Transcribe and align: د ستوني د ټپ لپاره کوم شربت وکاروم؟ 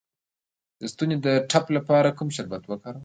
د 0.79 0.81
ستوني 0.91 1.17
د 1.25 1.27
ټپ 1.49 1.65
لپاره 1.77 2.15
کوم 2.17 2.29
شربت 2.35 2.63
وکاروم؟ 2.65 2.99